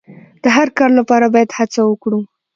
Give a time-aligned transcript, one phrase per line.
[0.43, 2.19] د هر کار لپاره باید هڅه وکړو.